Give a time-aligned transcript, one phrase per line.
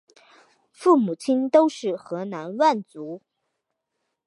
[0.71, 3.21] 父母亲都是河南望族。